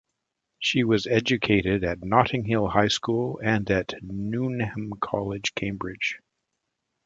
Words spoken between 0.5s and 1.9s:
She was educated